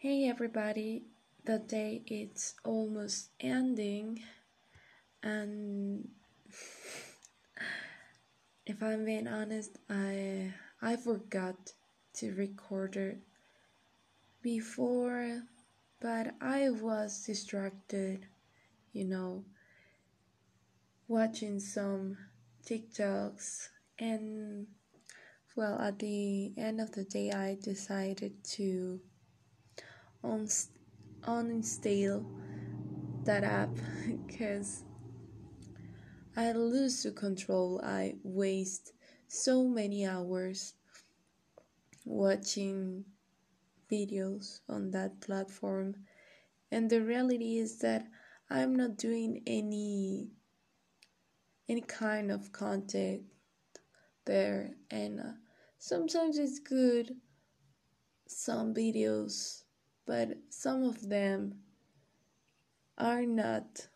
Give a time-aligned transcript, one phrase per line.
[0.00, 1.02] Hey everybody,
[1.44, 4.22] the day is almost ending,
[5.24, 6.08] and
[8.64, 11.72] if I'm being honest, I I forgot
[12.18, 13.18] to record it
[14.40, 15.42] before,
[16.00, 18.24] but I was distracted,
[18.92, 19.46] you know,
[21.08, 22.16] watching some
[22.64, 24.68] TikToks, and
[25.56, 29.00] well, at the end of the day, I decided to
[30.24, 32.24] uninstall
[33.24, 33.70] that app
[34.26, 34.84] because
[36.36, 37.80] I lose the control.
[37.84, 38.92] I waste
[39.26, 40.74] so many hours
[42.04, 43.04] watching
[43.90, 45.96] videos on that platform,
[46.70, 48.06] and the reality is that
[48.50, 50.28] I'm not doing any
[51.68, 53.22] any kind of content
[54.24, 55.32] there, and uh,
[55.78, 57.16] sometimes it's good.
[58.26, 59.64] Some videos
[60.08, 61.60] but some of them
[62.96, 63.86] are not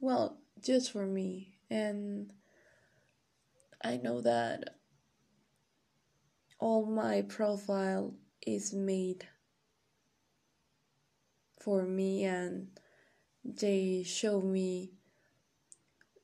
[0.00, 1.58] well just for me.
[1.70, 2.32] And
[3.82, 4.76] i know that
[6.58, 8.14] all my profile
[8.46, 9.28] is made
[11.60, 12.68] for me and
[13.44, 14.92] they show me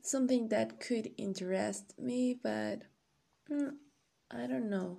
[0.03, 2.83] something that could interest me but
[3.51, 3.71] mm,
[4.31, 4.99] i don't know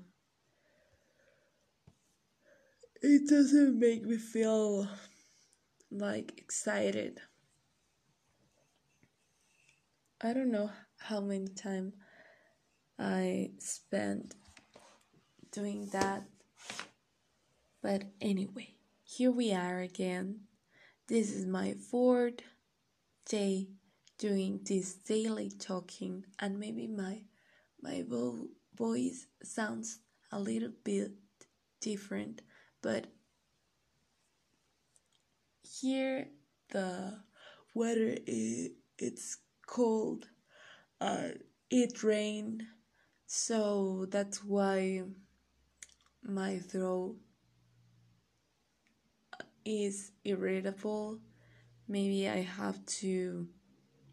[3.02, 4.88] it doesn't make me feel
[5.92, 7.20] like excited.
[10.22, 11.94] I don't know how many time
[12.98, 14.36] I spent
[15.52, 16.24] doing that.
[17.82, 20.42] But anyway, here we are again.
[21.08, 22.42] This is my fourth
[23.26, 23.68] day
[24.18, 27.22] doing this daily talking and maybe my
[27.82, 30.00] my vo- voice sounds
[30.32, 31.12] a little bit
[31.82, 32.42] different
[32.86, 33.08] but
[35.64, 36.28] here
[36.70, 37.18] the
[37.74, 38.70] weather is
[39.00, 40.28] it's cold
[41.02, 41.30] uh,
[41.72, 42.62] it rained
[43.26, 45.02] so that's why
[46.22, 47.16] my throat
[49.66, 51.20] is irritable.
[51.88, 53.48] Maybe i have to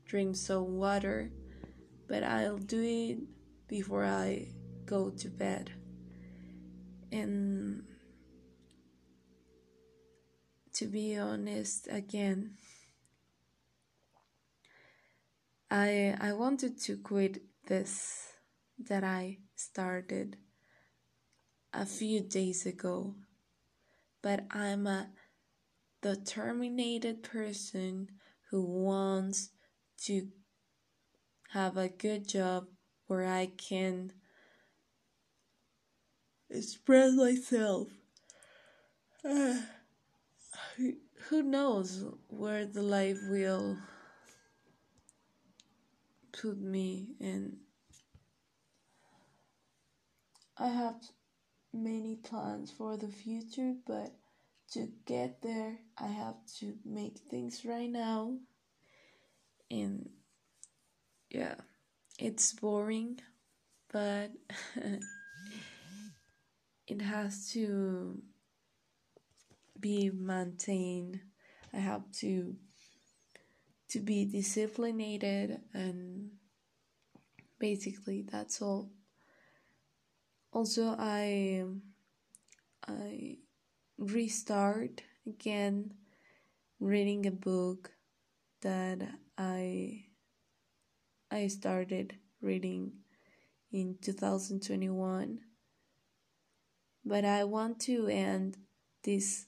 [0.06, 1.30] drink some water
[2.08, 3.18] but i'll do it
[3.68, 4.48] before i
[4.86, 5.72] go to bed.
[7.10, 7.61] And
[10.82, 12.56] to be honest again.
[15.70, 18.32] I i wanted to quit this
[18.88, 20.36] that i started
[21.72, 23.14] a few days ago
[24.22, 25.10] but i'm a
[26.02, 28.08] determined person
[28.50, 29.50] who wants
[30.06, 30.28] to
[31.52, 32.66] have a good job
[33.06, 34.12] where i can
[36.50, 37.88] express myself
[40.76, 43.76] who knows where the life will
[46.32, 47.58] put me in.
[50.58, 50.96] I have
[51.72, 54.12] many plans for the future but
[54.70, 58.36] to get there i have to make things right now.
[59.70, 60.10] And
[61.30, 61.54] yeah
[62.18, 63.20] it's boring
[63.90, 64.30] but
[66.86, 68.22] it has to
[69.82, 71.20] be maintained.
[71.74, 72.54] I have to
[73.88, 75.28] to be disciplined
[75.74, 76.30] and
[77.58, 78.90] basically that's all.
[80.52, 81.64] Also I
[82.88, 83.38] I
[83.98, 85.92] restart again
[86.80, 87.90] reading a book
[88.62, 89.02] that
[89.36, 90.06] I
[91.30, 92.92] I started reading
[93.70, 95.40] in 2021
[97.04, 98.56] but I want to end
[99.02, 99.46] this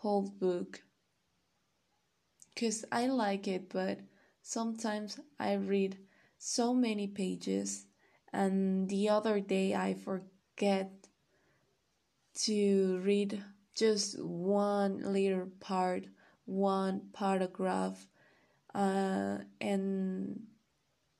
[0.00, 0.82] whole book.
[2.54, 4.00] Because I like it, but
[4.42, 5.98] sometimes I read
[6.38, 7.86] so many pages,
[8.32, 10.90] and the other day I forget
[12.46, 13.42] to read
[13.74, 16.04] just one little part,
[16.44, 18.06] one paragraph,
[18.74, 20.40] uh, and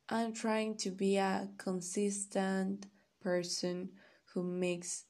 [0.08, 2.86] I'm trying to be a consistent
[3.20, 3.90] person
[4.32, 5.04] who makes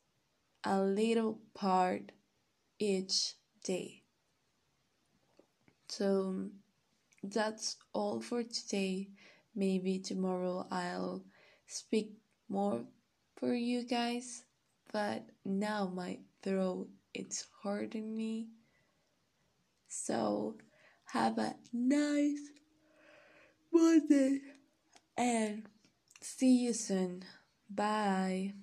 [0.65, 2.13] a little part
[2.79, 3.35] each
[3.69, 4.03] day.
[5.89, 6.49] So
[7.23, 9.09] that's all for today.
[9.55, 11.23] Maybe tomorrow I'll
[11.67, 12.13] speak
[12.49, 12.81] more
[13.37, 14.45] for you guys,
[14.93, 18.49] but now my throat it's hurting me.
[19.89, 20.57] So
[21.13, 22.41] have a nice
[23.73, 24.41] Monday
[25.17, 25.65] and
[26.21, 27.25] see you soon.
[27.69, 28.55] Bye.